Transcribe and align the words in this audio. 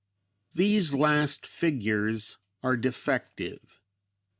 These 0.55 0.95
last 0.95 1.45
figures 1.45 2.39
are 2.63 2.75
defective. 2.75 3.79